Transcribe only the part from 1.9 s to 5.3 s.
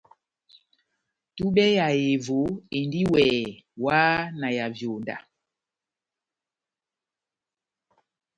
ehevo endi weeeh wáhá na ya vyonda.